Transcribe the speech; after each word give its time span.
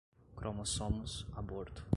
cromossomos, 0.35 1.27
abortos 1.35 1.85